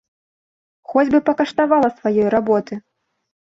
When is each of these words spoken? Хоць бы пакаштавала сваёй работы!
Хоць 0.93 1.11
бы 1.15 1.19
пакаштавала 1.27 1.91
сваёй 1.99 2.27
работы! 2.37 2.81